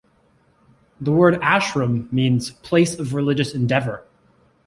[0.99, 4.03] The word "ashram" means “place of religious endeavor.”